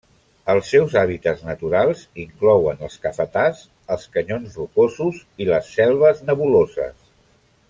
[0.51, 3.61] Els seus hàbitats naturals inclouen els cafetars,
[3.97, 6.99] els canyons rocosos i les selves nebuloses.